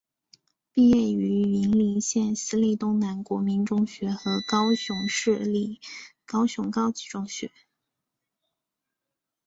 [0.73, 5.79] 毕业于云林县私立东南国民中学和高雄市立
[6.25, 7.51] 高雄高级中学。